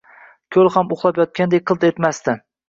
Koʼl 0.55 0.69
ham 0.75 0.89
uxlab 0.95 1.19
yotgandek 1.21 1.67
qilt 1.73 1.87
etmasdi. 1.91 2.37